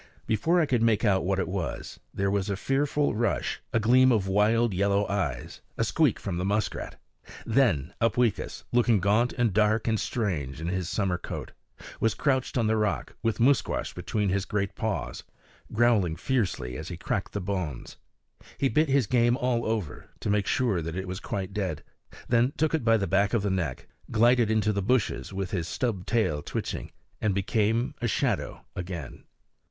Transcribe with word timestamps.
Before 0.25 0.59
I 0.59 0.65
could 0.65 0.81
make 0.81 1.05
out 1.05 1.25
what 1.25 1.37
it 1.37 1.47
was, 1.47 1.99
there 2.11 2.31
was 2.31 2.49
a 2.49 2.55
fearful 2.55 3.13
rush, 3.13 3.61
a 3.71 3.79
gleam 3.79 4.11
of 4.11 4.27
wild 4.27 4.73
yellow 4.73 5.07
eyes, 5.07 5.61
a 5.77 5.83
squeak 5.83 6.19
from 6.19 6.37
the 6.37 6.43
muskrat. 6.43 6.99
Then 7.45 7.93
Upweekis, 8.01 8.63
looking 8.71 8.99
gaunt 8.99 9.31
and 9.33 9.53
dark 9.53 9.87
and 9.87 9.99
strange 9.99 10.59
in 10.59 10.69
his 10.69 10.89
summer 10.89 11.19
coat, 11.19 11.51
was 11.99 12.15
crouched 12.15 12.57
on 12.57 12.65
the 12.65 12.77
rock 12.77 13.15
with 13.21 13.39
Musquash 13.39 13.93
between 13.93 14.29
his 14.29 14.45
great 14.45 14.73
paws, 14.73 15.23
growling 15.71 16.15
fiercely 16.15 16.77
as 16.77 16.87
he 16.87 16.97
cracked 16.97 17.33
the 17.33 17.39
bones. 17.39 17.97
He 18.57 18.69
bit 18.69 18.89
his 18.89 19.05
game 19.05 19.37
all 19.37 19.67
over, 19.67 20.09
to 20.21 20.31
make 20.31 20.47
sure 20.47 20.81
that 20.81 20.95
it 20.97 21.07
was 21.07 21.19
quite 21.19 21.53
dead, 21.53 21.83
then 22.27 22.53
took 22.57 22.73
it 22.73 22.83
by 22.83 22.97
the 22.97 23.05
back 23.05 23.35
of 23.35 23.43
the 23.43 23.51
neck, 23.51 23.87
glided 24.09 24.49
into 24.49 24.73
the 24.73 24.81
bushes 24.81 25.31
with 25.31 25.51
his 25.51 25.67
stub 25.67 26.07
tail 26.07 26.41
twitching, 26.41 26.91
and 27.21 27.35
became 27.35 27.93
a 28.01 28.07
shadow 28.07 28.65
again. 28.75 29.25